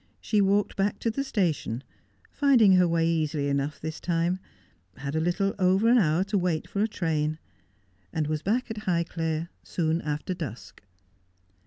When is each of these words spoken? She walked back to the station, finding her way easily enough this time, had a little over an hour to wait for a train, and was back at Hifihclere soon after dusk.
She 0.19 0.41
walked 0.41 0.75
back 0.75 0.97
to 1.01 1.11
the 1.11 1.23
station, 1.23 1.83
finding 2.31 2.73
her 2.73 2.87
way 2.87 3.07
easily 3.07 3.49
enough 3.49 3.79
this 3.79 3.99
time, 4.01 4.39
had 4.97 5.15
a 5.15 5.19
little 5.19 5.53
over 5.59 5.87
an 5.89 5.99
hour 5.99 6.23
to 6.23 6.39
wait 6.39 6.67
for 6.67 6.81
a 6.81 6.87
train, 6.87 7.37
and 8.11 8.25
was 8.25 8.41
back 8.41 8.71
at 8.71 8.77
Hifihclere 8.87 9.49
soon 9.63 10.01
after 10.01 10.33
dusk. 10.33 10.81